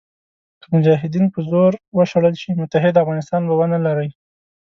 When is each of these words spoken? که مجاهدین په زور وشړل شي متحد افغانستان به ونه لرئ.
که 0.61 0.67
مجاهدین 0.75 1.25
په 1.33 1.39
زور 1.49 1.73
وشړل 1.97 2.35
شي 2.41 2.51
متحد 2.59 2.93
افغانستان 3.03 3.41
به 3.47 3.53
ونه 3.57 3.79
لرئ. 3.85 4.09